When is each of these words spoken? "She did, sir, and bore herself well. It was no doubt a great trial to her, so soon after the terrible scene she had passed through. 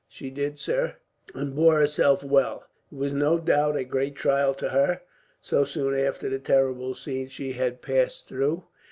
"She 0.07 0.31
did, 0.31 0.57
sir, 0.57 0.97
and 1.35 1.55
bore 1.55 1.77
herself 1.77 2.23
well. 2.23 2.65
It 2.91 2.95
was 2.95 3.11
no 3.11 3.37
doubt 3.37 3.75
a 3.77 3.83
great 3.83 4.15
trial 4.15 4.55
to 4.55 4.69
her, 4.69 5.01
so 5.43 5.63
soon 5.63 5.93
after 5.93 6.27
the 6.27 6.39
terrible 6.39 6.95
scene 6.95 7.27
she 7.27 7.53
had 7.53 7.83
passed 7.83 8.27
through. 8.27 8.63